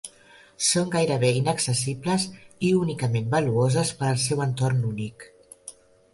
[0.67, 2.25] Són gairebé inaccessibles
[2.71, 5.29] i únicament valuoses per al seu entorn únic.